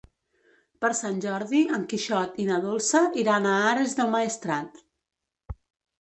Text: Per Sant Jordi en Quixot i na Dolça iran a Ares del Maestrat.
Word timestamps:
Per 0.85 0.89
Sant 0.99 1.19
Jordi 1.25 1.59
en 1.77 1.83
Quixot 1.91 2.41
i 2.43 2.47
na 2.49 2.59
Dolça 2.65 3.05
iran 3.25 3.47
a 3.51 3.55
Ares 3.75 3.97
del 4.01 4.11
Maestrat. 4.17 4.83